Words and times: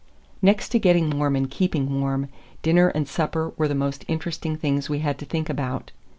Next 0.41 0.69
to 0.69 0.79
getting 0.79 1.11
warm 1.19 1.35
and 1.35 1.47
keeping 1.47 2.01
warm, 2.01 2.27
dinner 2.63 2.87
and 2.87 3.07
supper 3.07 3.53
were 3.55 3.67
the 3.67 3.75
most 3.75 4.03
interesting 4.07 4.55
things 4.55 4.89
we 4.89 4.97
had 5.05 5.19
to 5.19 5.25
think 5.25 5.47
about. 5.47 5.91